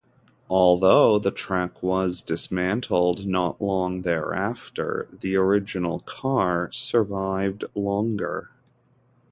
Although 0.49 1.19
the 1.19 1.29
track 1.29 1.83
was 1.83 2.23
dismantled 2.23 3.27
not 3.27 3.61
long 3.61 4.01
thereafter, 4.01 5.07
the 5.11 5.35
original 5.35 5.99
car 5.99 6.71
survived 6.71 7.65
longer. 7.75 8.49